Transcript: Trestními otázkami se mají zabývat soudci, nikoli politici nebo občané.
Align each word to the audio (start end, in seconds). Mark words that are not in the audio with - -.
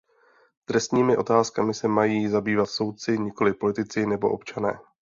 Trestními 0.65 1.17
otázkami 1.17 1.73
se 1.73 1.87
mají 1.87 2.27
zabývat 2.27 2.65
soudci, 2.69 3.17
nikoli 3.19 3.53
politici 3.53 4.05
nebo 4.05 4.29
občané. 4.29 4.79